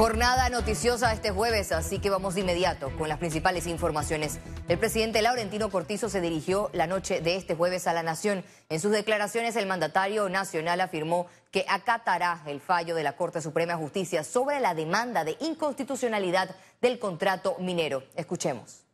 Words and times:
Jornada 0.00 0.48
noticiosa 0.48 1.12
este 1.12 1.30
jueves, 1.30 1.72
así 1.72 1.98
que 1.98 2.08
vamos 2.08 2.34
de 2.34 2.40
inmediato 2.40 2.90
con 2.96 3.10
las 3.10 3.18
principales 3.18 3.66
informaciones. 3.66 4.40
El 4.66 4.78
presidente 4.78 5.20
Laurentino 5.20 5.68
Cortizo 5.68 6.08
se 6.08 6.22
dirigió 6.22 6.70
la 6.72 6.86
noche 6.86 7.20
de 7.20 7.36
este 7.36 7.54
jueves 7.54 7.86
a 7.86 7.92
la 7.92 8.02
Nación. 8.02 8.42
En 8.70 8.80
sus 8.80 8.92
declaraciones, 8.92 9.56
el 9.56 9.66
mandatario 9.66 10.30
nacional 10.30 10.80
afirmó 10.80 11.26
que 11.50 11.66
acatará 11.68 12.42
el 12.46 12.62
fallo 12.62 12.94
de 12.94 13.02
la 13.02 13.14
Corte 13.14 13.42
Suprema 13.42 13.74
de 13.74 13.78
Justicia 13.78 14.24
sobre 14.24 14.58
la 14.58 14.74
demanda 14.74 15.22
de 15.22 15.36
inconstitucionalidad 15.38 16.56
del 16.80 16.98
contrato 16.98 17.56
minero. 17.60 18.02
Escuchemos. 18.16 18.84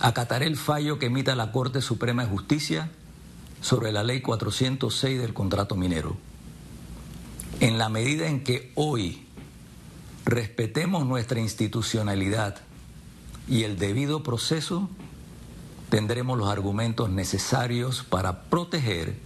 Acataré 0.00 0.44
el 0.44 0.58
fallo 0.58 0.98
que 0.98 1.06
emita 1.06 1.34
la 1.34 1.50
Corte 1.50 1.80
Suprema 1.80 2.24
de 2.24 2.28
Justicia 2.28 2.90
sobre 3.62 3.90
la 3.90 4.02
Ley 4.04 4.20
406 4.20 5.18
del 5.18 5.32
contrato 5.32 5.76
minero. 5.76 6.14
En 7.60 7.78
la 7.78 7.88
medida 7.88 8.26
en 8.26 8.44
que 8.44 8.70
hoy 8.74 9.23
respetemos 10.24 11.06
nuestra 11.06 11.40
institucionalidad 11.40 12.56
y 13.48 13.64
el 13.64 13.78
debido 13.78 14.22
proceso, 14.22 14.88
tendremos 15.90 16.38
los 16.38 16.48
argumentos 16.48 17.10
necesarios 17.10 18.04
para 18.04 18.42
proteger 18.44 19.16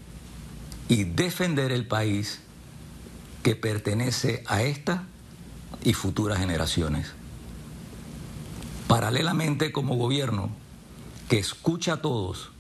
y 0.89 1.05
defender 1.05 1.70
el 1.73 1.87
país 1.87 2.41
que 3.42 3.55
pertenece 3.55 4.42
a 4.47 4.62
esta 4.62 5.05
y 5.84 5.92
futuras 5.92 6.39
generaciones. 6.39 7.12
Paralelamente, 8.89 9.70
como 9.70 9.97
gobierno 9.97 10.51
que 11.28 11.39
escucha 11.39 11.95
a 11.95 12.03
todos 12.03 12.51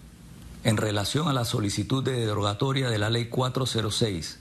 en 0.62 0.76
relación 0.76 1.26
a 1.28 1.32
la 1.32 1.44
solicitud 1.44 2.04
de 2.04 2.26
derogatoria 2.26 2.90
de 2.90 2.98
la 2.98 3.10
Ley 3.10 3.28
406, 3.28 4.38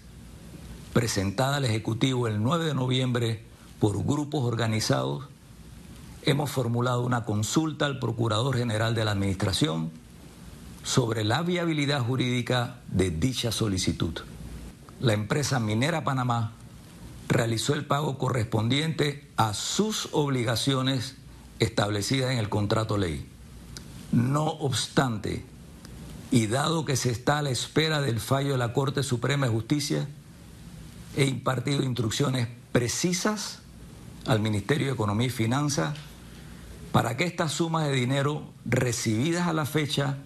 presentada 0.93 1.57
al 1.57 1.65
Ejecutivo 1.65 2.27
el 2.27 2.43
9 2.43 2.65
de 2.65 2.73
noviembre 2.73 3.46
por 3.79 4.03
grupos 4.03 4.43
organizados, 4.43 5.25
hemos 6.23 6.49
formulado 6.49 7.01
una 7.01 7.23
consulta 7.23 7.85
al 7.85 7.99
Procurador 7.99 8.57
General 8.57 8.95
de 8.95 9.05
la 9.05 9.11
Administración 9.11 9.91
sobre 10.83 11.23
la 11.23 11.41
viabilidad 11.41 12.01
jurídica 12.01 12.79
de 12.87 13.11
dicha 13.11 13.51
solicitud. 13.51 14.13
La 14.99 15.13
empresa 15.13 15.59
Minera 15.59 16.03
Panamá 16.03 16.53
realizó 17.27 17.73
el 17.73 17.85
pago 17.85 18.17
correspondiente 18.17 19.29
a 19.35 19.53
sus 19.53 20.09
obligaciones 20.11 21.15
establecidas 21.59 22.31
en 22.31 22.39
el 22.39 22.49
contrato 22.49 22.97
ley. 22.97 23.27
No 24.11 24.45
obstante, 24.45 25.45
y 26.31 26.47
dado 26.47 26.85
que 26.85 26.95
se 26.95 27.11
está 27.11 27.39
a 27.39 27.41
la 27.41 27.49
espera 27.51 28.01
del 28.01 28.19
fallo 28.19 28.53
de 28.53 28.57
la 28.57 28.73
Corte 28.73 29.03
Suprema 29.03 29.45
de 29.45 29.51
Justicia, 29.51 30.07
he 31.15 31.25
impartido 31.25 31.83
instrucciones 31.83 32.47
precisas 32.71 33.59
al 34.27 34.39
Ministerio 34.39 34.87
de 34.87 34.93
Economía 34.93 35.27
y 35.27 35.31
Finanzas 35.31 35.95
para 36.91 37.17
que 37.17 37.25
estas 37.25 37.51
sumas 37.51 37.87
de 37.87 37.93
dinero 37.93 38.43
recibidas 38.65 39.47
a 39.47 39.53
la 39.53 39.65
fecha 39.65 40.17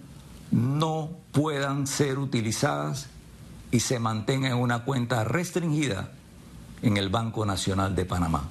no 0.50 1.10
puedan 1.32 1.86
ser 1.86 2.18
utilizadas 2.18 3.08
y 3.70 3.80
se 3.80 3.98
mantengan 3.98 4.52
en 4.52 4.58
una 4.58 4.84
cuenta 4.84 5.24
restringida 5.24 6.10
en 6.82 6.96
el 6.96 7.08
Banco 7.08 7.46
Nacional 7.46 7.94
de 7.94 8.04
Panamá. 8.04 8.48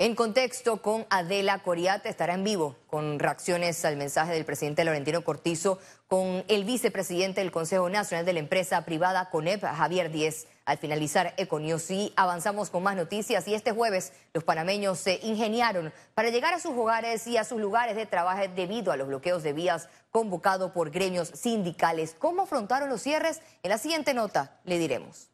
En 0.00 0.14
contexto 0.14 0.80
con 0.80 1.04
Adela 1.10 1.58
Coriat 1.58 2.06
estará 2.06 2.32
en 2.32 2.42
vivo 2.42 2.74
con 2.86 3.18
reacciones 3.18 3.84
al 3.84 3.98
mensaje 3.98 4.32
del 4.32 4.46
presidente 4.46 4.82
Laurentino 4.82 5.22
Cortizo 5.22 5.78
con 6.08 6.42
el 6.48 6.64
vicepresidente 6.64 7.42
del 7.42 7.52
Consejo 7.52 7.90
Nacional 7.90 8.24
de 8.24 8.32
la 8.32 8.38
Empresa 8.38 8.86
Privada 8.86 9.28
CONEP, 9.28 9.62
Javier 9.62 10.10
Díez. 10.10 10.46
Al 10.70 10.78
finalizar 10.78 11.34
Econius 11.36 11.90
y 11.90 12.12
avanzamos 12.14 12.70
con 12.70 12.84
más 12.84 12.94
noticias 12.94 13.48
y 13.48 13.54
este 13.54 13.72
jueves 13.72 14.12
los 14.32 14.44
panameños 14.44 15.00
se 15.00 15.18
ingeniaron 15.24 15.92
para 16.14 16.30
llegar 16.30 16.54
a 16.54 16.60
sus 16.60 16.76
hogares 16.76 17.26
y 17.26 17.36
a 17.38 17.42
sus 17.42 17.60
lugares 17.60 17.96
de 17.96 18.06
trabajo 18.06 18.44
debido 18.54 18.92
a 18.92 18.96
los 18.96 19.08
bloqueos 19.08 19.42
de 19.42 19.52
vías 19.52 19.88
convocados 20.12 20.70
por 20.70 20.92
gremios 20.92 21.32
sindicales. 21.34 22.14
¿Cómo 22.16 22.42
afrontaron 22.42 22.88
los 22.88 23.02
cierres? 23.02 23.40
En 23.64 23.70
la 23.70 23.78
siguiente 23.78 24.14
nota 24.14 24.60
le 24.62 24.78
diremos. 24.78 25.30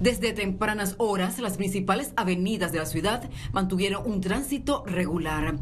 Desde 0.00 0.32
tempranas 0.32 0.96
horas, 0.98 1.38
las 1.38 1.56
principales 1.56 2.12
avenidas 2.16 2.72
de 2.72 2.80
la 2.80 2.86
ciudad 2.86 3.22
mantuvieron 3.52 4.04
un 4.10 4.20
tránsito 4.20 4.82
regular. 4.86 5.54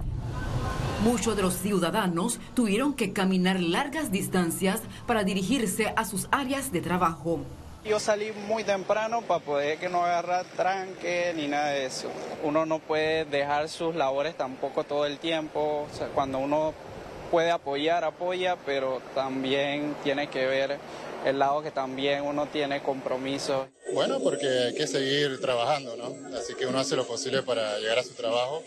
Muchos 1.05 1.37
de 1.37 1.43
los 1.43 1.53
ciudadanos 1.53 2.41
tuvieron 2.55 2.95
que 2.95 3.13
caminar 3.13 3.61
largas 3.61 4.11
distancias 4.11 4.81
para 5.07 5.23
dirigirse 5.23 5.93
a 5.97 6.07
sus 6.07 6.29
áreas 6.31 6.73
de 6.73 6.81
trabajo. 6.81 7.41
Yo 7.85 7.99
salí 7.99 8.31
muy 8.33 8.63
temprano 8.63 9.23
para 9.23 9.43
poder 9.43 9.79
que 9.79 9.89
no 9.89 10.05
agarrar 10.05 10.45
tranque 10.55 11.33
ni 11.35 11.49
nada 11.49 11.71
de 11.71 11.87
eso. 11.87 12.11
Uno 12.43 12.67
no 12.67 12.79
puede 12.79 13.25
dejar 13.25 13.71
sus 13.71 13.95
labores 13.95 14.37
tampoco 14.37 14.85
todo 14.85 15.07
el 15.07 15.19
tiempo. 15.19 15.89
cuando 16.15 16.39
uno 16.39 16.75
puede 17.31 17.51
apoyar, 17.51 18.05
apoya, 18.05 18.57
pero 18.67 19.01
también 19.15 19.97
tiene 20.03 20.29
que 20.29 20.47
ver 20.47 20.79
el 21.25 21.39
lado 21.39 21.63
que 21.63 21.71
también 21.71 22.23
uno 22.23 22.47
tiene 22.49 22.83
compromiso. 22.83 23.69
Bueno, 23.95 24.21
porque 24.21 24.47
hay 24.47 24.75
que 24.75 24.87
seguir 24.87 25.41
trabajando, 25.41 25.97
¿no? 25.97 26.37
Así 26.37 26.55
que 26.55 26.67
uno 26.67 26.79
hace 26.79 26.97
lo 26.97 27.07
posible 27.07 27.43
para 27.43 27.79
llegar 27.79 27.99
a 27.99 28.03
su 28.03 28.13
trabajo. 28.13 28.63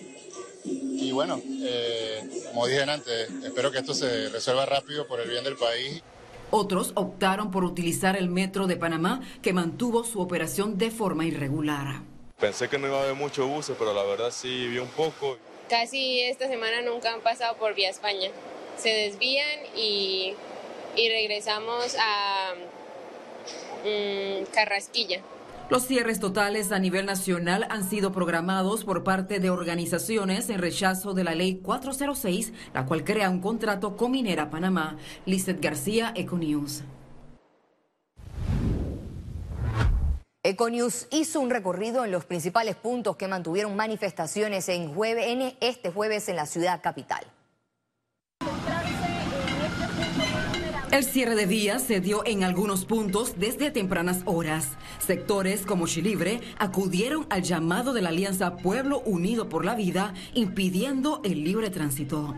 Y 0.64 1.12
bueno, 1.12 1.40
eh, 1.64 2.22
como 2.48 2.66
dije 2.66 2.82
antes, 2.82 3.30
espero 3.44 3.72
que 3.72 3.80
esto 3.80 3.94
se 3.94 4.30
resuelva 4.30 4.66
rápido 4.66 5.06
por 5.06 5.20
el 5.20 5.30
bien 5.30 5.44
del 5.44 5.56
país. 5.56 6.02
Otros 6.56 6.92
optaron 6.94 7.50
por 7.50 7.64
utilizar 7.64 8.16
el 8.16 8.30
metro 8.30 8.68
de 8.68 8.76
Panamá, 8.76 9.22
que 9.42 9.54
mantuvo 9.54 10.04
su 10.04 10.22
operación 10.22 10.78
de 10.78 10.92
forma 10.92 11.26
irregular. 11.26 12.02
Pensé 12.40 12.70
que 12.70 12.78
no 12.78 12.88
iba 12.88 13.00
a 13.00 13.02
haber 13.02 13.16
muchos 13.16 13.48
buses, 13.48 13.76
pero 13.80 13.92
la 13.92 14.04
verdad 14.04 14.30
sí 14.30 14.68
vi 14.68 14.78
un 14.78 14.88
poco. 14.90 15.38
Casi 15.68 16.22
esta 16.22 16.48
semana 16.48 16.84
nunca 16.84 17.12
han 17.12 17.22
pasado 17.22 17.58
por 17.58 17.74
Vía 17.74 17.90
España. 17.90 18.30
Se 18.78 18.90
desvían 18.90 19.60
y 19.76 20.36
y 20.96 21.10
regresamos 21.10 21.96
a 22.00 22.54
mm, 23.84 24.46
Carrasquilla. 24.54 25.22
Los 25.70 25.88
cierres 25.88 26.20
totales 26.20 26.72
a 26.72 26.80
nivel 26.80 27.06
nacional 27.06 27.66
han 27.70 27.90
sido 27.90 28.12
programados 28.12 28.84
por 28.84 29.04
parte 29.04 29.40
de 29.40 29.50
organizaciones 29.50 30.50
en 30.50 30.60
rechazo 30.60 31.14
de 31.14 31.24
la 31.24 31.36
ley 31.36 31.62
406, 31.64 32.54
la 32.74 32.86
cual 32.86 33.04
crea 33.04 33.30
un 33.30 33.40
contrato 33.40 33.96
con 33.96 34.12
Minera 34.12 34.50
Panamá. 34.50 34.98
Lizeth 35.26 35.62
García, 35.62 36.12
Econews. 36.16 36.84
Econews 40.44 41.08
hizo 41.12 41.40
un 41.40 41.50
recorrido 41.50 42.04
en 42.04 42.12
los 42.12 42.26
principales 42.26 42.76
puntos 42.76 43.16
que 43.16 43.30
mantuvieron 43.30 43.78
manifestaciones 43.78 44.68
en, 44.68 44.94
jueves, 44.94 45.56
este 45.62 45.90
jueves 45.90 46.28
en 46.28 46.36
la 46.36 46.46
ciudad 46.46 46.82
capital. 46.82 47.24
El 50.94 51.06
cierre 51.06 51.34
de 51.34 51.48
vías 51.48 51.82
se 51.82 52.02
dio 52.02 52.24
en 52.24 52.44
algunos 52.44 52.86
puntos 52.86 53.34
desde 53.40 53.72
tempranas 53.72 54.20
horas. 54.26 54.74
Sectores 55.00 55.66
como 55.66 55.88
Chilibre 55.88 56.40
acudieron 56.60 57.26
al 57.32 57.42
llamado 57.42 57.94
de 57.94 58.04
la 58.04 58.10
Alianza 58.10 58.58
Pueblo 58.58 59.00
Unido 59.00 59.50
por 59.50 59.66
la 59.66 59.74
Vida, 59.74 60.14
impidiendo 60.36 61.20
el 61.24 61.44
libre 61.44 61.72
tránsito. 61.72 62.36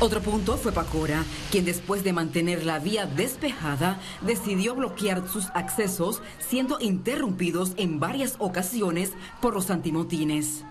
Otro 0.00 0.20
punto 0.22 0.56
fue 0.56 0.72
Pacora, 0.72 1.24
quien 1.52 1.64
después 1.64 2.02
de 2.02 2.12
mantener 2.12 2.66
la 2.66 2.80
vía 2.80 3.06
despejada, 3.06 4.00
decidió 4.20 4.74
bloquear 4.74 5.28
sus 5.28 5.50
accesos, 5.54 6.20
siendo 6.40 6.80
interrumpidos 6.80 7.74
en 7.76 8.00
varias 8.00 8.34
ocasiones 8.40 9.12
por 9.40 9.54
los 9.54 9.70
antimotines. 9.70 10.64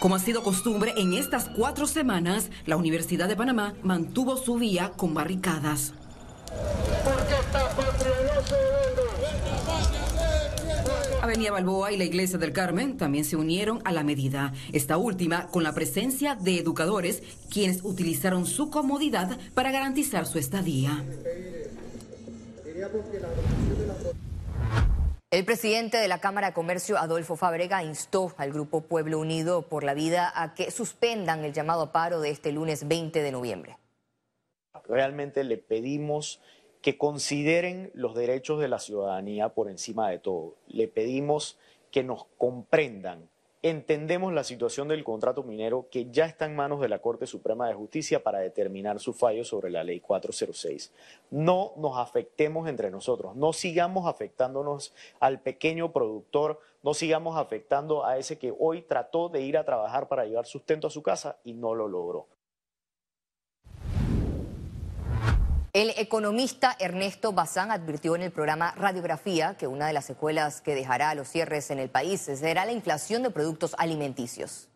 Como 0.00 0.14
ha 0.14 0.18
sido 0.18 0.42
costumbre 0.42 0.94
en 0.96 1.12
estas 1.12 1.50
cuatro 1.50 1.86
semanas, 1.86 2.50
la 2.64 2.76
Universidad 2.76 3.28
de 3.28 3.36
Panamá 3.36 3.74
mantuvo 3.82 4.38
su 4.38 4.54
vía 4.54 4.92
con 4.96 5.12
barricadas. 5.12 5.92
Avenida 11.20 11.52
Balboa 11.52 11.92
y 11.92 11.98
la 11.98 12.04
Iglesia 12.04 12.38
del 12.38 12.52
Carmen 12.52 12.96
también 12.96 13.26
se 13.26 13.36
unieron 13.36 13.82
a 13.84 13.92
la 13.92 14.02
medida. 14.02 14.54
Esta 14.72 14.96
última 14.96 15.48
con 15.48 15.62
la 15.62 15.74
presencia 15.74 16.34
de 16.34 16.58
educadores 16.58 17.22
quienes 17.50 17.80
utilizaron 17.84 18.46
su 18.46 18.70
comodidad 18.70 19.38
para 19.52 19.70
garantizar 19.70 20.24
su 20.24 20.38
estadía. 20.38 21.04
El 25.32 25.44
presidente 25.44 25.96
de 25.98 26.08
la 26.08 26.18
Cámara 26.18 26.48
de 26.48 26.54
Comercio, 26.54 26.98
Adolfo 26.98 27.36
Fabrega, 27.36 27.84
instó 27.84 28.32
al 28.36 28.52
Grupo 28.52 28.80
Pueblo 28.80 29.20
Unido 29.20 29.62
por 29.62 29.84
la 29.84 29.94
Vida 29.94 30.32
a 30.34 30.54
que 30.54 30.72
suspendan 30.72 31.44
el 31.44 31.52
llamado 31.52 31.92
paro 31.92 32.20
de 32.20 32.30
este 32.30 32.50
lunes 32.50 32.88
20 32.88 33.22
de 33.22 33.30
noviembre. 33.30 33.78
Realmente 34.88 35.44
le 35.44 35.56
pedimos 35.56 36.40
que 36.82 36.98
consideren 36.98 37.92
los 37.94 38.16
derechos 38.16 38.58
de 38.58 38.66
la 38.66 38.80
ciudadanía 38.80 39.50
por 39.50 39.70
encima 39.70 40.10
de 40.10 40.18
todo. 40.18 40.56
Le 40.66 40.88
pedimos 40.88 41.56
que 41.92 42.02
nos 42.02 42.24
comprendan 42.36 43.28
entendemos 43.62 44.32
la 44.32 44.42
situación 44.42 44.88
del 44.88 45.04
contrato 45.04 45.42
minero 45.42 45.88
que 45.90 46.10
ya 46.10 46.24
está 46.24 46.46
en 46.46 46.56
manos 46.56 46.80
de 46.80 46.88
la 46.88 47.00
Corte 47.00 47.26
Suprema 47.26 47.68
de 47.68 47.74
Justicia 47.74 48.22
para 48.22 48.38
determinar 48.38 49.00
su 49.00 49.12
fallo 49.12 49.44
sobre 49.44 49.70
la 49.70 49.84
ley 49.84 50.00
406. 50.00 50.92
No 51.30 51.72
nos 51.76 51.98
afectemos 51.98 52.68
entre 52.68 52.90
nosotros, 52.90 53.36
no 53.36 53.52
sigamos 53.52 54.06
afectándonos 54.06 54.94
al 55.20 55.40
pequeño 55.40 55.92
productor, 55.92 56.60
no 56.82 56.94
sigamos 56.94 57.36
afectando 57.36 58.06
a 58.06 58.16
ese 58.16 58.38
que 58.38 58.54
hoy 58.58 58.82
trató 58.82 59.28
de 59.28 59.42
ir 59.42 59.58
a 59.58 59.64
trabajar 59.64 60.08
para 60.08 60.24
llevar 60.24 60.46
sustento 60.46 60.86
a 60.86 60.90
su 60.90 61.02
casa 61.02 61.36
y 61.44 61.52
no 61.52 61.74
lo 61.74 61.86
logró. 61.86 62.26
El 65.72 65.90
economista 65.96 66.76
Ernesto 66.80 67.32
Bazán 67.32 67.70
advirtió 67.70 68.16
en 68.16 68.22
el 68.22 68.32
programa 68.32 68.74
Radiografía 68.76 69.56
que 69.56 69.68
una 69.68 69.86
de 69.86 69.92
las 69.92 70.04
secuelas 70.04 70.60
que 70.60 70.74
dejará 70.74 71.14
los 71.14 71.28
cierres 71.28 71.70
en 71.70 71.78
el 71.78 71.88
país 71.88 72.22
será 72.22 72.64
la 72.64 72.72
inflación 72.72 73.22
de 73.22 73.30
productos 73.30 73.76
alimenticios. 73.78 74.66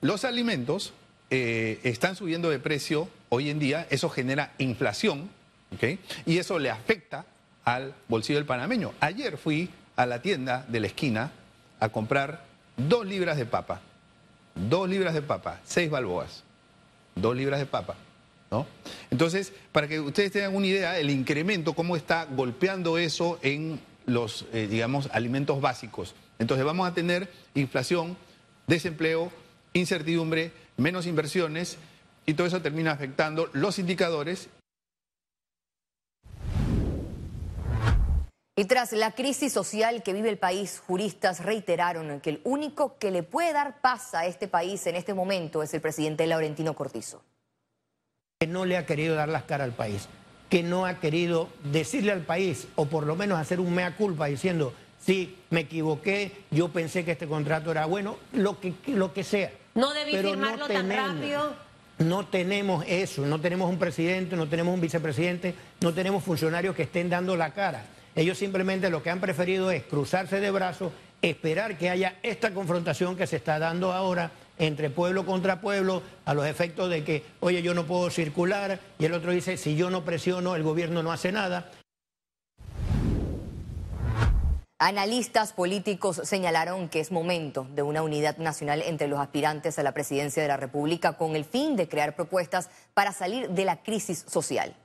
Los 0.00 0.24
alimentos 0.24 0.92
eh, 1.30 1.80
están 1.82 2.14
subiendo 2.14 2.50
de 2.50 2.60
precio 2.60 3.08
hoy 3.30 3.50
en 3.50 3.58
día, 3.58 3.88
eso 3.90 4.08
genera 4.08 4.52
inflación, 4.58 5.30
Y 6.24 6.38
eso 6.38 6.58
le 6.58 6.70
afecta 6.70 7.26
al 7.64 7.94
bolsillo 8.06 8.38
del 8.38 8.46
panameño. 8.46 8.94
Ayer 9.00 9.36
fui 9.36 9.68
a 9.96 10.06
la 10.06 10.22
tienda 10.22 10.64
de 10.68 10.80
la 10.80 10.86
esquina 10.86 11.32
a 11.80 11.88
comprar 11.88 12.44
dos 12.76 13.04
libras 13.04 13.36
de 13.36 13.44
papa, 13.44 13.80
dos 14.54 14.88
libras 14.88 15.14
de 15.14 15.20
papa, 15.20 15.60
seis 15.64 15.90
balboas, 15.90 16.44
dos 17.16 17.36
libras 17.36 17.58
de 17.58 17.66
papa. 17.66 17.96
Entonces, 19.10 19.52
para 19.72 19.88
que 19.88 20.00
ustedes 20.00 20.32
tengan 20.32 20.54
una 20.54 20.66
idea, 20.66 20.98
el 20.98 21.10
incremento, 21.10 21.74
cómo 21.74 21.96
está 21.96 22.24
golpeando 22.24 22.98
eso 22.98 23.38
en 23.42 23.80
los, 24.06 24.46
eh, 24.52 24.66
digamos, 24.68 25.08
alimentos 25.12 25.60
básicos. 25.60 26.14
Entonces 26.38 26.64
vamos 26.64 26.88
a 26.88 26.94
tener 26.94 27.30
inflación, 27.54 28.16
desempleo, 28.66 29.30
incertidumbre, 29.72 30.52
menos 30.76 31.06
inversiones 31.06 31.76
y 32.26 32.34
todo 32.34 32.46
eso 32.46 32.62
termina 32.62 32.92
afectando 32.92 33.50
los 33.52 33.78
indicadores. 33.78 34.48
Y 38.56 38.64
tras 38.64 38.92
la 38.92 39.12
crisis 39.12 39.52
social 39.52 40.02
que 40.02 40.12
vive 40.12 40.30
el 40.30 40.38
país, 40.38 40.82
juristas 40.84 41.44
reiteraron 41.44 42.20
que 42.20 42.30
el 42.30 42.40
único 42.42 42.98
que 42.98 43.12
le 43.12 43.22
puede 43.22 43.52
dar 43.52 43.80
paz 43.80 44.14
a 44.14 44.26
este 44.26 44.48
país 44.48 44.84
en 44.88 44.96
este 44.96 45.14
momento 45.14 45.62
es 45.62 45.72
el 45.74 45.80
presidente 45.80 46.26
Laurentino 46.26 46.74
Cortizo 46.74 47.22
que 48.40 48.46
no 48.46 48.64
le 48.64 48.76
ha 48.76 48.86
querido 48.86 49.16
dar 49.16 49.28
las 49.28 49.42
caras 49.42 49.64
al 49.64 49.72
país, 49.72 50.06
que 50.48 50.62
no 50.62 50.86
ha 50.86 51.00
querido 51.00 51.48
decirle 51.72 52.12
al 52.12 52.20
país, 52.20 52.68
o 52.76 52.86
por 52.86 53.04
lo 53.04 53.16
menos 53.16 53.36
hacer 53.36 53.58
un 53.58 53.74
mea 53.74 53.96
culpa 53.96 54.26
diciendo, 54.26 54.72
sí, 55.04 55.36
me 55.50 55.62
equivoqué, 55.62 56.30
yo 56.52 56.68
pensé 56.68 57.04
que 57.04 57.10
este 57.10 57.26
contrato 57.26 57.72
era 57.72 57.86
bueno, 57.86 58.16
lo 58.32 58.60
que, 58.60 58.74
lo 58.86 59.12
que 59.12 59.24
sea. 59.24 59.50
No 59.74 59.92
debí 59.92 60.16
firmarlo 60.16 60.68
tan 60.68 60.88
rápido. 60.88 61.52
No 61.98 62.26
tenemos 62.26 62.84
eso, 62.86 63.26
no 63.26 63.40
tenemos 63.40 63.68
un 63.68 63.78
presidente, 63.80 64.36
no 64.36 64.48
tenemos 64.48 64.72
un 64.72 64.80
vicepresidente, 64.80 65.56
no 65.80 65.92
tenemos 65.92 66.22
funcionarios 66.22 66.76
que 66.76 66.84
estén 66.84 67.10
dando 67.10 67.36
la 67.36 67.52
cara. 67.52 67.86
Ellos 68.14 68.38
simplemente 68.38 68.88
lo 68.88 69.02
que 69.02 69.10
han 69.10 69.18
preferido 69.18 69.72
es 69.72 69.82
cruzarse 69.82 70.38
de 70.38 70.52
brazos, 70.52 70.92
esperar 71.22 71.76
que 71.76 71.90
haya 71.90 72.20
esta 72.22 72.54
confrontación 72.54 73.16
que 73.16 73.26
se 73.26 73.34
está 73.34 73.58
dando 73.58 73.92
ahora 73.92 74.30
entre 74.58 74.90
pueblo 74.90 75.24
contra 75.24 75.60
pueblo 75.60 76.02
a 76.24 76.34
los 76.34 76.46
efectos 76.46 76.90
de 76.90 77.04
que, 77.04 77.24
oye, 77.40 77.62
yo 77.62 77.74
no 77.74 77.86
puedo 77.86 78.10
circular 78.10 78.80
y 78.98 79.04
el 79.04 79.14
otro 79.14 79.32
dice, 79.32 79.56
si 79.56 79.76
yo 79.76 79.90
no 79.90 80.04
presiono, 80.04 80.56
el 80.56 80.62
gobierno 80.62 81.02
no 81.02 81.12
hace 81.12 81.32
nada. 81.32 81.70
Analistas 84.80 85.52
políticos 85.52 86.20
señalaron 86.22 86.88
que 86.88 87.00
es 87.00 87.10
momento 87.10 87.66
de 87.74 87.82
una 87.82 88.02
unidad 88.02 88.38
nacional 88.38 88.80
entre 88.82 89.08
los 89.08 89.18
aspirantes 89.18 89.76
a 89.76 89.82
la 89.82 89.92
presidencia 89.92 90.40
de 90.40 90.48
la 90.48 90.56
República 90.56 91.14
con 91.14 91.34
el 91.34 91.44
fin 91.44 91.74
de 91.74 91.88
crear 91.88 92.14
propuestas 92.14 92.70
para 92.94 93.12
salir 93.12 93.48
de 93.48 93.64
la 93.64 93.82
crisis 93.82 94.24
social. 94.28 94.76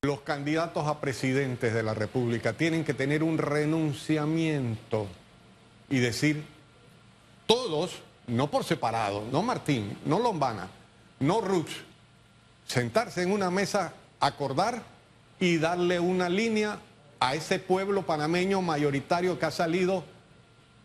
Los 0.00 0.22
candidatos 0.22 0.88
a 0.88 1.00
presidentes 1.00 1.74
de 1.74 1.82
la 1.82 1.92
República 1.92 2.54
tienen 2.54 2.84
que 2.84 2.94
tener 2.94 3.22
un 3.22 3.36
renunciamiento 3.36 5.06
y 5.90 5.98
decir, 5.98 6.44
todos 7.46 8.02
no 8.26 8.50
por 8.50 8.64
separado, 8.64 9.24
no 9.30 9.42
Martín, 9.42 9.98
no 10.04 10.18
Lombana, 10.18 10.68
no 11.20 11.40
Ruch, 11.40 11.70
sentarse 12.66 13.22
en 13.22 13.32
una 13.32 13.50
mesa, 13.50 13.92
acordar 14.20 14.82
y 15.40 15.58
darle 15.58 15.98
una 16.00 16.28
línea 16.28 16.78
a 17.20 17.34
ese 17.34 17.58
pueblo 17.58 18.04
panameño 18.04 18.62
mayoritario 18.62 19.38
que 19.38 19.46
ha 19.46 19.50
salido 19.50 20.04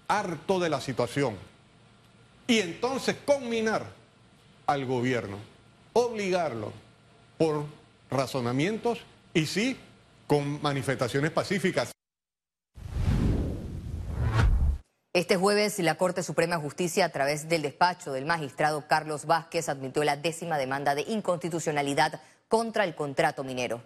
harto 0.07 0.60
de 0.60 0.69
la 0.69 0.81
situación. 0.81 1.36
Y 2.48 2.60
entonces 2.60 3.16
combinar 3.25 3.86
al 4.66 4.86
gobierno, 4.86 5.38
obligarlo 5.94 6.72
por 7.38 7.66
razonamientos 8.10 9.00
y 9.34 9.45
sí 9.45 9.78
con 10.28 10.62
manifestaciones 10.62 11.31
pacíficas. 11.31 11.92
Este 15.18 15.36
jueves, 15.36 15.80
la 15.80 15.96
Corte 15.96 16.22
Suprema 16.22 16.58
de 16.58 16.62
Justicia, 16.62 17.06
a 17.06 17.10
través 17.10 17.50
del 17.50 17.64
despacho 17.64 18.14
del 18.14 18.28
magistrado 18.28 18.88
Carlos 18.88 19.25
Vázquez, 19.25 19.68
admitió 19.68 20.04
la 20.04 20.16
décima 20.16 20.60
demanda 20.60 20.94
de 20.94 21.02
inconstitucionalidad 21.08 22.22
contra 22.48 22.84
el 22.84 22.94
contrato 22.94 23.44
minero. 23.44 23.81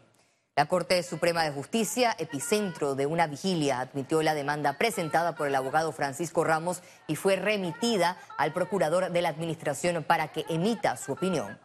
La 0.57 0.66
Corte 0.66 1.01
Suprema 1.04 1.45
de 1.45 1.51
Justicia, 1.51 2.13
epicentro 2.19 2.95
de 2.95 3.06
una 3.06 3.28
vigilia, 3.28 3.80
admitió 3.80 4.22
la 4.22 4.33
demanda 4.33 4.78
presentada 4.78 5.33
por 5.33 5.48
el 5.48 5.56
abogado 5.56 5.94
Francisco 5.94 6.44
Ramos 6.44 6.81
y 7.07 7.16
fue 7.16 7.38
remitida 7.38 8.18
al 8.38 8.51
procurador 8.51 9.10
de 9.10 9.22
la 9.22 9.30
Administración 9.30 10.04
para 10.04 10.34
que 10.34 10.44
emita 10.50 10.98
su 10.98 11.13
opinión. 11.13 11.57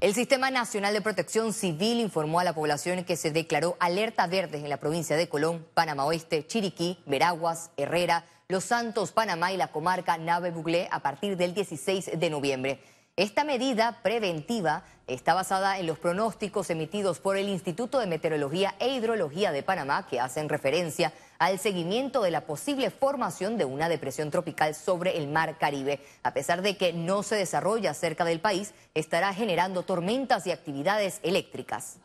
El 0.00 0.14
Sistema 0.14 0.52
Nacional 0.52 0.94
de 0.94 1.00
Protección 1.00 1.52
Civil 1.52 1.98
informó 1.98 2.38
a 2.38 2.44
la 2.44 2.54
población 2.54 3.02
que 3.02 3.16
se 3.16 3.32
declaró 3.32 3.76
alerta 3.80 4.28
verde 4.28 4.58
en 4.58 4.68
la 4.68 4.76
provincia 4.76 5.16
de 5.16 5.28
Colón, 5.28 5.66
Panamá 5.74 6.04
Oeste, 6.04 6.46
Chiriquí, 6.46 7.02
Veraguas, 7.04 7.72
Herrera, 7.76 8.24
Los 8.46 8.62
Santos, 8.62 9.10
Panamá 9.10 9.50
y 9.52 9.56
la 9.56 9.72
comarca 9.72 10.16
Nave 10.16 10.52
Buglé 10.52 10.86
a 10.92 11.00
partir 11.00 11.36
del 11.36 11.52
16 11.52 12.12
de 12.14 12.30
noviembre. 12.30 12.80
Esta 13.16 13.42
medida 13.42 14.00
preventiva 14.04 14.84
está 15.08 15.34
basada 15.34 15.78
en 15.78 15.86
los 15.86 15.98
pronósticos 15.98 16.70
emitidos 16.70 17.18
por 17.18 17.36
el 17.36 17.48
Instituto 17.48 17.98
de 17.98 18.06
Meteorología 18.06 18.74
e 18.78 18.88
Hidrología 18.88 19.50
de 19.50 19.62
Panamá 19.62 20.06
que 20.06 20.20
hacen 20.20 20.48
referencia 20.48 21.12
al 21.38 21.58
seguimiento 21.58 22.22
de 22.22 22.30
la 22.30 22.42
posible 22.42 22.90
formación 22.90 23.58
de 23.58 23.64
una 23.64 23.88
depresión 23.88 24.30
tropical 24.30 24.74
sobre 24.74 25.16
el 25.16 25.28
mar 25.28 25.56
Caribe. 25.58 26.00
A 26.22 26.34
pesar 26.34 26.62
de 26.62 26.76
que 26.76 26.92
no 26.92 27.22
se 27.22 27.36
desarrolla 27.36 27.94
cerca 27.94 28.24
del 28.24 28.40
país, 28.40 28.74
estará 28.94 29.32
generando 29.32 29.82
tormentas 29.82 30.46
y 30.46 30.52
actividades 30.52 31.20
eléctricas. 31.22 31.98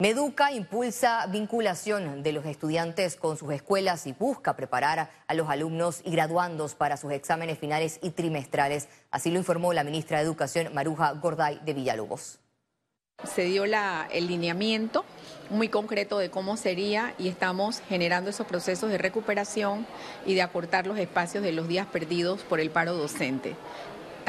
Meduca 0.00 0.50
impulsa 0.50 1.26
vinculación 1.26 2.22
de 2.22 2.32
los 2.32 2.46
estudiantes 2.46 3.16
con 3.16 3.36
sus 3.36 3.52
escuelas 3.52 4.06
y 4.06 4.14
busca 4.14 4.56
preparar 4.56 5.10
a 5.26 5.34
los 5.34 5.50
alumnos 5.50 6.00
y 6.06 6.10
graduandos 6.10 6.74
para 6.74 6.96
sus 6.96 7.12
exámenes 7.12 7.58
finales 7.58 7.98
y 8.02 8.08
trimestrales. 8.08 8.88
Así 9.10 9.30
lo 9.30 9.36
informó 9.36 9.74
la 9.74 9.84
ministra 9.84 10.16
de 10.16 10.24
Educación, 10.24 10.72
Maruja 10.72 11.12
Gorday 11.12 11.60
de 11.66 11.74
Villalobos. 11.74 12.38
Se 13.24 13.42
dio 13.42 13.64
el 13.64 14.26
lineamiento 14.26 15.04
muy 15.50 15.68
concreto 15.68 16.16
de 16.16 16.30
cómo 16.30 16.56
sería 16.56 17.12
y 17.18 17.28
estamos 17.28 17.82
generando 17.86 18.30
esos 18.30 18.46
procesos 18.46 18.88
de 18.88 18.96
recuperación 18.96 19.86
y 20.24 20.32
de 20.32 20.40
acortar 20.40 20.86
los 20.86 20.98
espacios 20.98 21.44
de 21.44 21.52
los 21.52 21.68
días 21.68 21.86
perdidos 21.86 22.40
por 22.44 22.58
el 22.58 22.70
paro 22.70 22.94
docente. 22.94 23.54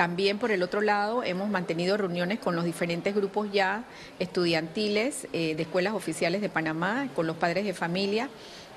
También 0.02 0.40
por 0.40 0.50
el 0.50 0.64
otro 0.64 0.82
lado 0.82 1.22
hemos 1.22 1.48
mantenido 1.48 1.96
reuniones 1.96 2.40
con 2.40 2.56
los 2.56 2.66
diferentes 2.66 3.14
grupos 3.14 3.52
ya 3.52 3.84
estudiantiles 4.18 5.28
eh, 5.32 5.54
de 5.54 5.62
escuelas 5.62 5.94
oficiales 5.94 6.42
de 6.42 6.50
Panamá, 6.50 7.10
con 7.14 7.28
los 7.28 7.38
padres 7.38 7.66
de 7.66 7.76
familia, 7.76 8.28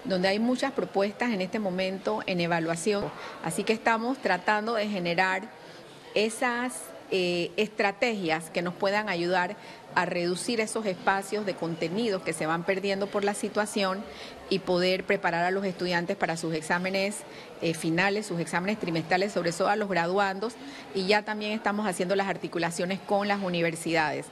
donde 0.05 0.29
hay 0.29 0.39
muchas 0.39 0.73
propuestas 0.73 1.33
en 1.33 1.41
este 1.41 1.59
momento 1.59 2.21
en 2.27 2.43
evaluación. 2.43 3.11
Así 3.43 3.65
que 3.65 3.73
estamos 3.73 4.19
tratando 4.19 4.75
de 4.75 4.87
generar 4.87 5.45
esas 6.15 6.83
eh, 7.11 7.51
estrategias 7.57 8.51
que 8.51 8.63
nos 8.63 8.75
puedan 8.75 9.09
ayudar 9.09 9.57
a 9.95 10.07
reducir 10.07 10.61
esos 10.61 10.87
espacios 10.87 11.47
de 11.47 11.55
contenidos 11.55 12.23
que 12.23 12.33
se 12.33 12.47
van 12.47 12.65
perdiendo 12.65 13.07
por 13.07 13.25
la 13.25 13.35
situación 13.35 14.03
y 14.51 14.61
poder 14.61 15.05
preparar 15.05 15.45
a 15.45 15.51
los 15.51 15.65
estudiantes 15.65 16.17
para 16.17 16.37
sus 16.37 16.55
exámenes 16.55 17.19
eh, 17.63 17.75
finales, 17.75 18.27
sus 18.27 18.41
exámenes 18.41 18.79
trimestrales, 18.79 19.33
sobre 19.33 19.53
todo 19.53 19.69
a 19.69 19.77
los 19.77 19.89
graduandos, 19.89 20.55
y 20.95 21.07
ya 21.07 21.23
también 21.23 21.53
estamos 21.53 21.87
haciendo 21.87 22.17
las 22.17 22.29
articulaciones 22.29 23.01
con 23.01 23.29
las 23.29 23.43
universidades. 23.43 24.27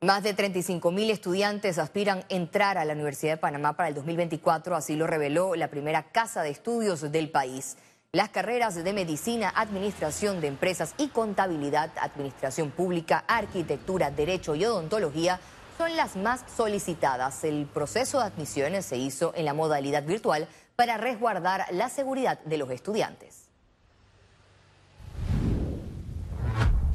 Más 0.00 0.22
de 0.22 0.32
35 0.32 0.92
mil 0.92 1.10
estudiantes 1.10 1.76
aspiran 1.76 2.20
a 2.20 2.24
entrar 2.28 2.78
a 2.78 2.84
la 2.84 2.92
Universidad 2.92 3.32
de 3.32 3.36
Panamá 3.38 3.76
para 3.76 3.88
el 3.88 3.96
2024, 3.96 4.76
así 4.76 4.94
lo 4.94 5.08
reveló 5.08 5.56
la 5.56 5.68
primera 5.68 6.04
casa 6.12 6.42
de 6.42 6.50
estudios 6.50 7.10
del 7.10 7.30
país. 7.30 7.76
Las 8.14 8.30
carreras 8.30 8.74
de 8.74 8.92
medicina, 8.94 9.52
administración 9.54 10.40
de 10.40 10.46
empresas 10.46 10.94
y 10.96 11.08
contabilidad, 11.08 11.90
administración 12.00 12.70
pública, 12.70 13.22
arquitectura, 13.28 14.10
derecho 14.10 14.54
y 14.54 14.64
odontología 14.64 15.38
son 15.76 15.94
las 15.94 16.16
más 16.16 16.42
solicitadas. 16.56 17.44
El 17.44 17.66
proceso 17.66 18.20
de 18.20 18.24
admisiones 18.24 18.86
se 18.86 18.96
hizo 18.96 19.34
en 19.36 19.44
la 19.44 19.52
modalidad 19.52 20.04
virtual 20.04 20.48
para 20.74 20.96
resguardar 20.96 21.66
la 21.70 21.90
seguridad 21.90 22.38
de 22.46 22.56
los 22.56 22.70
estudiantes. 22.70 23.47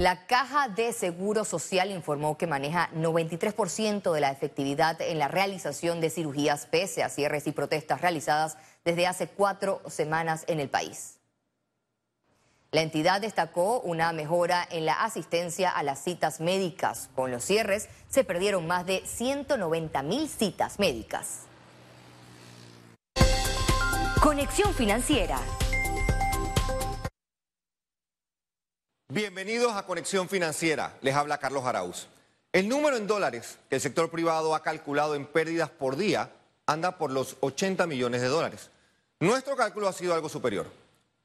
La 0.03 0.25
Caja 0.27 0.67
de 0.67 0.91
Seguro 0.91 1.45
Social 1.45 1.89
informó 1.89 2.37
que 2.37 2.45
maneja 2.45 2.89
93% 2.93 4.11
de 4.11 4.19
la 4.19 4.31
efectividad 4.31 4.99
en 4.99 5.17
la 5.17 5.29
realización 5.29 6.01
de 6.01 6.09
cirugías 6.09 6.65
pese 6.65 7.03
a 7.03 7.09
cierres 7.09 7.47
y 7.47 7.53
protestas 7.53 8.01
realizadas 8.01 8.57
desde 8.83 9.07
hace 9.07 9.29
cuatro 9.29 9.81
semanas 9.87 10.43
en 10.47 10.59
el 10.59 10.67
país. 10.67 11.19
La 12.71 12.81
entidad 12.81 13.21
destacó 13.21 13.79
una 13.79 14.11
mejora 14.11 14.67
en 14.69 14.85
la 14.85 15.05
asistencia 15.05 15.69
a 15.69 15.83
las 15.83 16.03
citas 16.03 16.41
médicas. 16.41 17.09
Con 17.15 17.31
los 17.31 17.45
cierres 17.45 17.87
se 18.09 18.25
perdieron 18.25 18.67
más 18.67 18.85
de 18.85 19.03
190 19.05 20.03
mil 20.03 20.27
citas 20.27 20.79
médicas. 20.79 21.43
Conexión 24.21 24.73
Financiera. 24.73 25.39
Bienvenidos 29.09 29.73
a 29.73 29.85
Conexión 29.85 30.29
Financiera. 30.29 30.97
Les 31.01 31.13
habla 31.13 31.37
Carlos 31.37 31.65
Arauz. 31.65 32.07
El 32.53 32.69
número 32.69 32.95
en 32.95 33.05
dólares 33.05 33.59
que 33.69 33.75
el 33.75 33.81
sector 33.81 34.09
privado 34.09 34.55
ha 34.55 34.63
calculado 34.63 35.13
en 35.13 35.27
pérdidas 35.27 35.69
por 35.69 35.97
día 35.97 36.31
anda 36.65 36.97
por 36.97 37.11
los 37.11 37.35
80 37.41 37.85
millones 37.85 38.21
de 38.21 38.29
dólares. 38.29 38.71
Nuestro 39.19 39.55
cálculo 39.55 39.87
ha 39.87 39.93
sido 39.93 40.15
algo 40.15 40.29
superior. 40.29 40.71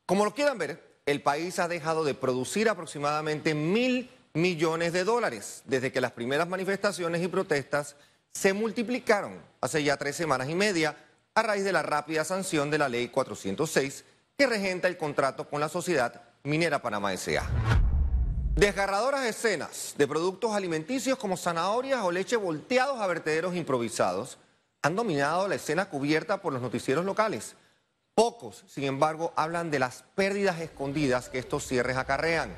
Como 0.05 0.25
lo 0.25 0.35
quieran 0.35 0.59
ver, 0.59 0.83
el 1.07 1.23
país 1.23 1.59
ha 1.61 1.69
dejado 1.69 2.05
de 2.05 2.15
producir 2.15 2.69
aproximadamente 2.69 3.55
mil 3.55 4.11
millones 4.35 4.93
de 4.93 5.05
dólares 5.05 5.63
desde 5.65 5.93
que 5.93 6.01
las 6.01 6.13
primeras 6.13 6.49
manifestaciones 6.49 7.23
y 7.23 7.29
protestas 7.29 7.97
se 8.33 8.53
multiplicaron 8.53 9.41
hace 9.63 9.83
ya 9.83 9.97
tres 9.97 10.17
semanas 10.17 10.51
y 10.51 10.55
media 10.55 10.97
a 11.35 11.43
raíz 11.43 11.65
de 11.65 11.73
la 11.73 11.83
rápida 11.83 12.25
sanción 12.25 12.71
de 12.71 12.79
la 12.79 12.89
ley 12.91 13.09
406 13.09 14.05
que 14.37 14.47
regenta 14.47 14.89
el 14.89 14.99
contrato 14.99 15.49
con 15.49 15.61
la 15.61 15.71
sociedad 15.71 16.28
Minera 16.49 16.81
Panamá 16.81 17.13
S.A. 17.13 17.47
Desgarradoras 18.57 19.27
escenas 19.27 19.95
de 19.99 20.09
productos 20.09 20.55
alimenticios 20.55 21.19
como 21.19 21.37
zanahorias 21.37 22.03
o 22.03 22.11
leche 22.11 22.37
volteados 22.37 22.99
a 23.03 23.07
vertederos 23.07 23.55
improvisados 23.55 24.39
han 24.81 24.97
dominado 24.97 25.47
la 25.47 25.57
escena 25.57 25.91
cubierta 25.91 26.41
por 26.41 26.55
los 26.55 26.63
noticieros 26.63 27.05
locales. 27.05 27.55
Pocos, 28.15 28.65
sin 28.67 28.85
embargo, 28.85 29.35
hablan 29.37 29.71
de 29.71 29.79
las 29.79 30.05
pérdidas 30.15 30.59
escondidas 30.61 31.29
que 31.29 31.39
estos 31.39 31.67
cierres 31.67 31.99
acarrean. 31.99 32.57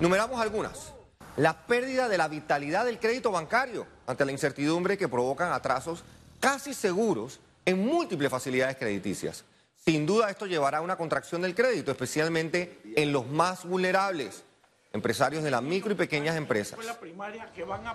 Numeramos 0.00 0.38
algunas. 0.38 0.92
La 1.38 1.66
pérdida 1.66 2.10
de 2.10 2.18
la 2.18 2.28
vitalidad 2.28 2.84
del 2.84 3.00
crédito 3.00 3.30
bancario 3.30 3.86
ante 4.06 4.26
la 4.26 4.32
incertidumbre 4.32 4.98
que 4.98 5.08
provocan 5.08 5.50
atrasos 5.50 6.04
casi 6.40 6.74
seguros 6.74 7.40
en 7.64 7.86
múltiples 7.86 8.30
facilidades 8.30 8.76
crediticias. 8.76 9.44
Sin 9.84 10.06
duda 10.06 10.30
esto 10.30 10.46
llevará 10.46 10.78
a 10.78 10.82
una 10.82 10.96
contracción 10.96 11.42
del 11.42 11.54
crédito, 11.54 11.90
especialmente 11.90 12.80
en 12.96 13.12
los 13.12 13.26
más 13.26 13.64
vulnerables, 13.64 14.44
empresarios 14.92 15.42
de 15.42 15.50
las 15.50 15.62
micro 15.62 15.92
y 15.92 15.96
pequeñas 15.96 16.36
empresas. 16.36 16.78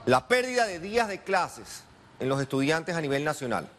La 0.06 0.28
pérdida 0.28 0.66
de 0.66 0.80
días 0.80 1.08
de 1.08 1.22
clases 1.22 1.84
en 2.20 2.30
los 2.30 2.42
estudiantes 2.42 2.96
a 2.96 3.02
nivel 3.02 3.24
nacional 3.24 3.70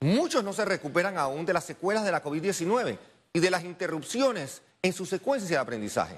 Muchos 0.00 0.44
no 0.44 0.52
se 0.52 0.64
recuperan 0.64 1.18
aún 1.18 1.44
de 1.44 1.52
las 1.52 1.64
secuelas 1.64 2.04
de 2.04 2.12
la 2.12 2.22
COVID-19 2.22 2.98
y 3.32 3.40
de 3.40 3.50
las 3.50 3.64
interrupciones 3.64 4.62
en 4.80 4.92
su 4.92 5.06
secuencia 5.06 5.56
de 5.56 5.62
aprendizaje. 5.62 6.16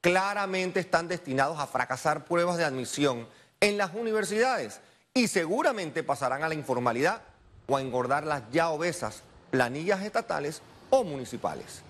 Claramente 0.00 0.78
están 0.78 1.08
destinados 1.08 1.58
a 1.58 1.66
fracasar 1.66 2.24
pruebas 2.24 2.56
de 2.56 2.64
admisión 2.64 3.26
en 3.58 3.78
las 3.78 3.94
universidades 3.94 4.80
y 5.12 5.26
seguramente 5.26 6.04
pasarán 6.04 6.44
a 6.44 6.48
la 6.48 6.54
informalidad 6.54 7.22
o 7.66 7.76
a 7.76 7.80
engordar 7.80 8.24
las 8.24 8.42
ya 8.52 8.68
obesas 8.68 9.24
planillas 9.50 10.02
estatales 10.02 10.62
o 10.90 11.04
municipales. 11.04 11.82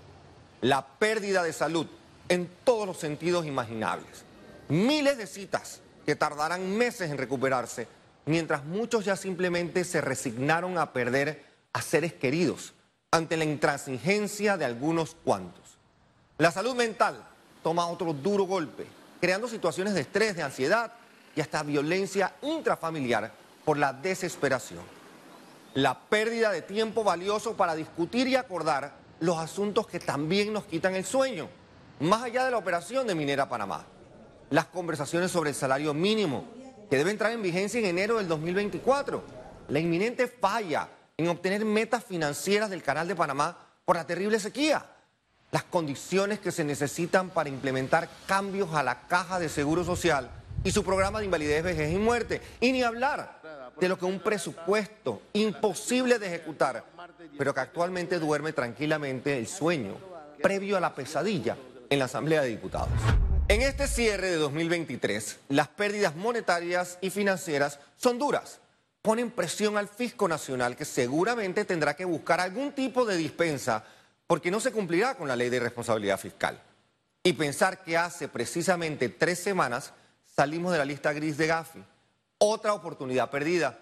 La 0.61 0.85
pérdida 0.85 1.43
de 1.43 1.53
salud 1.53 1.87
en 2.29 2.49
todos 2.63 2.87
los 2.87 2.97
sentidos 2.97 3.45
imaginables. 3.45 4.23
Miles 4.69 5.17
de 5.17 5.27
citas 5.27 5.81
que 6.05 6.15
tardarán 6.15 6.77
meses 6.77 7.09
en 7.09 7.17
recuperarse 7.17 7.87
mientras 8.25 8.65
muchos 8.65 9.05
ya 9.05 9.15
simplemente 9.15 9.83
se 9.83 10.01
resignaron 10.01 10.77
a 10.77 10.93
perder 10.93 11.45
a 11.73 11.81
seres 11.81 12.13
queridos 12.13 12.73
ante 13.11 13.37
la 13.37 13.45
intransigencia 13.45 14.57
de 14.57 14.65
algunos 14.65 15.15
cuantos. 15.15 15.77
La 16.37 16.51
salud 16.51 16.75
mental 16.75 17.23
toma 17.63 17.87
otro 17.87 18.13
duro 18.13 18.43
golpe, 18.43 18.85
creando 19.19 19.47
situaciones 19.47 19.93
de 19.93 20.01
estrés, 20.01 20.35
de 20.35 20.43
ansiedad 20.43 20.93
y 21.35 21.41
hasta 21.41 21.63
violencia 21.63 22.35
intrafamiliar 22.41 23.31
por 23.63 23.77
la 23.77 23.93
desesperación. 23.93 24.96
La 25.73 25.99
pérdida 25.99 26.51
de 26.51 26.61
tiempo 26.61 27.03
valioso 27.03 27.55
para 27.55 27.75
discutir 27.75 28.27
y 28.27 28.35
acordar 28.35 28.95
los 29.19 29.37
asuntos 29.37 29.87
que 29.87 29.99
también 29.99 30.53
nos 30.53 30.65
quitan 30.65 30.95
el 30.95 31.05
sueño, 31.05 31.49
más 31.99 32.23
allá 32.23 32.45
de 32.45 32.51
la 32.51 32.57
operación 32.57 33.07
de 33.07 33.15
Minera 33.15 33.49
Panamá. 33.49 33.85
Las 34.49 34.65
conversaciones 34.65 35.31
sobre 35.31 35.49
el 35.49 35.55
salario 35.55 35.93
mínimo, 35.93 36.45
que 36.89 36.97
debe 36.97 37.11
entrar 37.11 37.31
en 37.31 37.41
vigencia 37.41 37.79
en 37.79 37.85
enero 37.85 38.17
del 38.17 38.27
2024. 38.27 39.23
La 39.69 39.79
inminente 39.79 40.27
falla 40.27 40.89
en 41.17 41.27
obtener 41.27 41.65
metas 41.65 42.03
financieras 42.03 42.69
del 42.69 42.83
Canal 42.83 43.07
de 43.07 43.15
Panamá 43.15 43.57
por 43.83 43.97
la 43.97 44.05
terrible 44.05 44.39
sequía. 44.39 44.85
Las 45.51 45.63
condiciones 45.63 46.39
que 46.39 46.51
se 46.51 46.63
necesitan 46.63 47.29
para 47.29 47.49
implementar 47.49 48.09
cambios 48.25 48.73
a 48.73 48.83
la 48.83 49.07
caja 49.07 49.39
de 49.39 49.49
seguro 49.49 49.83
social 49.83 50.29
y 50.63 50.71
su 50.71 50.83
programa 50.83 51.19
de 51.19 51.25
invalidez, 51.25 51.63
vejez 51.63 51.93
y 51.93 51.97
muerte. 51.97 52.41
Y 52.59 52.71
ni 52.71 52.83
hablar 52.83 53.36
de 53.79 53.89
lo 53.89 53.97
que 53.97 54.05
un 54.05 54.19
presupuesto 54.19 55.21
imposible 55.33 56.19
de 56.19 56.27
ejecutar, 56.27 56.83
pero 57.37 57.53
que 57.53 57.59
actualmente 57.59 58.19
duerme 58.19 58.53
tranquilamente 58.53 59.37
el 59.37 59.47
sueño 59.47 59.97
previo 60.41 60.77
a 60.77 60.79
la 60.79 60.93
pesadilla 60.93 61.57
en 61.89 61.99
la 61.99 62.05
Asamblea 62.05 62.41
de 62.41 62.49
Diputados. 62.49 62.89
En 63.49 63.61
este 63.61 63.87
cierre 63.87 64.29
de 64.29 64.35
2023, 64.35 65.39
las 65.49 65.69
pérdidas 65.69 66.15
monetarias 66.15 66.97
y 67.01 67.09
financieras 67.09 67.79
son 67.95 68.19
duras. 68.19 68.59
Ponen 69.01 69.31
presión 69.31 69.77
al 69.77 69.87
fisco 69.87 70.27
nacional 70.27 70.75
que 70.75 70.83
seguramente 70.83 71.63
tendrá 71.63 71.95
que 71.95 72.03
buscar 72.03 72.41
algún 72.41 72.73
tipo 72.73 73.05
de 73.05 73.15
dispensa 73.15 73.85
porque 74.27 74.51
no 74.51 74.59
se 74.59 74.73
cumplirá 74.73 75.15
con 75.15 75.29
la 75.29 75.35
ley 75.37 75.49
de 75.49 75.61
responsabilidad 75.61 76.19
fiscal. 76.19 76.59
Y 77.23 77.33
pensar 77.33 77.83
que 77.83 77.97
hace 77.97 78.27
precisamente 78.27 79.07
tres 79.07 79.39
semanas 79.39 79.93
salimos 80.35 80.73
de 80.73 80.79
la 80.79 80.85
lista 80.85 81.13
gris 81.13 81.37
de 81.37 81.47
Gafi. 81.47 81.83
Otra 82.39 82.73
oportunidad 82.73 83.29
perdida. 83.29 83.79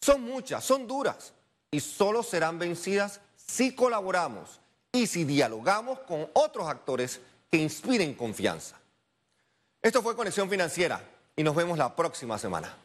Son 0.00 0.22
muchas, 0.22 0.64
son 0.64 0.86
duras 0.86 1.32
y 1.70 1.80
solo 1.80 2.22
serán 2.22 2.58
vencidas 2.58 3.20
si 3.36 3.74
colaboramos 3.74 4.60
y 4.90 5.06
si 5.06 5.24
dialogamos 5.24 6.00
con 6.00 6.28
otros 6.32 6.68
actores 6.68 7.20
que 7.50 7.58
inspiren 7.58 8.14
confianza. 8.14 8.76
Esto 9.80 10.02
fue 10.02 10.16
Conexión 10.16 10.48
Financiera 10.48 11.02
y 11.36 11.42
nos 11.42 11.54
vemos 11.54 11.78
la 11.78 11.94
próxima 11.94 12.38
semana. 12.38 12.76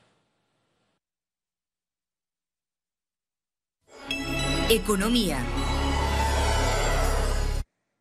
Economía. 4.69 5.39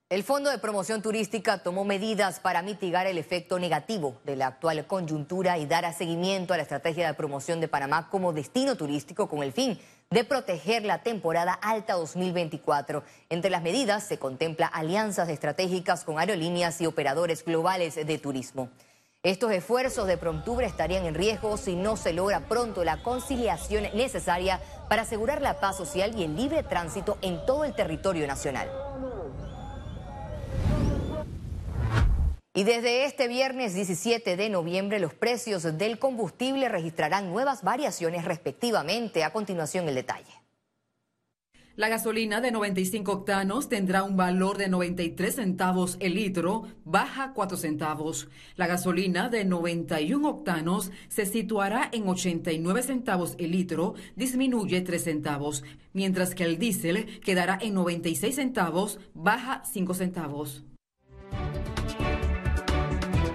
El 0.09 0.23
Fondo 0.23 0.51
de 0.51 0.59
Promoción 0.59 1.03
Turística 1.03 1.59
tomó 1.65 1.85
medidas 1.85 2.39
para 2.39 2.63
mitigar 2.63 3.09
el 3.09 3.19
efecto 3.19 3.59
negativo 3.59 4.21
de 4.23 4.37
la 4.37 4.47
actual 4.47 4.87
coyuntura 4.87 5.59
y 5.59 5.67
dar 5.67 5.93
seguimiento 5.93 6.55
a 6.55 6.57
la 6.57 6.63
estrategia 6.63 7.09
de 7.09 7.15
promoción 7.15 7.61
de 7.61 7.67
Panamá 7.67 8.09
como 8.09 8.33
destino 8.33 8.77
turístico 8.77 9.29
con 9.29 9.43
el 9.43 9.53
fin 9.53 9.81
de 10.11 10.23
proteger 10.23 10.85
la 10.85 11.03
temporada 11.03 11.55
alta 11.55 11.95
2024. 11.95 13.03
Entre 13.31 13.51
las 13.51 13.63
medidas 13.63 14.05
se 14.05 14.21
contempla 14.21 14.69
alianzas 14.69 15.29
estratégicas 15.29 16.05
con 16.05 16.21
aerolíneas 16.21 16.81
y 16.81 16.87
operadores 16.87 17.45
globales 17.45 17.97
de 17.97 18.19
turismo. 18.19 18.69
Estos 19.25 19.51
esfuerzos 19.51 20.07
de 20.07 20.19
Promptubre 20.19 20.67
estarían 20.67 21.05
en 21.05 21.17
riesgo 21.17 21.57
si 21.57 21.75
no 21.75 21.97
se 21.97 22.13
logra 22.13 22.47
pronto 22.47 22.85
la 22.85 23.03
conciliación 23.03 23.89
necesaria 23.95 24.61
para 24.89 25.03
asegurar 25.03 25.43
la 25.43 25.59
paz 25.59 25.77
social 25.77 26.17
y 26.17 26.23
el 26.23 26.37
libre 26.37 26.63
tránsito 26.63 27.19
en 27.23 27.45
todo 27.45 27.65
el 27.65 27.75
territorio 27.75 28.25
nacional. 28.29 28.71
Y 32.57 32.65
desde 32.65 33.05
este 33.05 33.29
viernes 33.29 33.75
17 33.75 34.35
de 34.35 34.49
noviembre 34.49 34.99
los 34.99 35.13
precios 35.13 35.63
del 35.77 35.99
combustible 35.99 36.71
registrarán 36.71 37.31
nuevas 37.31 37.63
variaciones 37.63 38.25
respectivamente. 38.25 39.25
A 39.25 39.33
continuación 39.35 39.87
el 39.91 39.95
detalle. 39.95 40.33
La 41.75 41.91
gasolina 41.91 42.41
de 42.41 42.53
95 42.53 43.13
octanos 43.13 43.69
tendrá 43.69 44.05
un 44.05 44.17
valor 44.17 44.57
de 44.57 44.69
93 44.69 45.35
centavos 45.35 45.99
el 46.01 46.15
litro, 46.15 46.63
baja 46.87 47.35
4 47.35 47.59
centavos. 47.59 48.31
La 48.55 48.67
gasolina 48.67 49.29
de 49.29 49.45
91 49.45 50.27
octanos 50.27 50.93
se 51.09 51.27
situará 51.27 51.91
en 51.93 52.09
89 52.09 52.83
centavos 52.83 53.35
el 53.37 53.51
litro, 53.51 53.97
disminuye 54.15 54.81
3 54.81 55.05
centavos, 55.05 55.63
mientras 55.93 56.35
que 56.35 56.45
el 56.45 56.59
diésel 56.59 57.21
quedará 57.21 57.59
en 57.61 57.75
96 57.75 58.35
centavos, 58.35 58.99
baja 59.13 59.63
5 59.71 59.93
centavos. 59.93 60.65